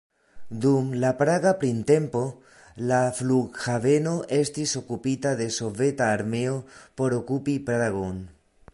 [0.61, 2.21] Dum la Praga printempo,
[2.91, 6.59] la flughaveno estis okupita de Soveta armeo
[7.03, 8.23] por okupi Pragon.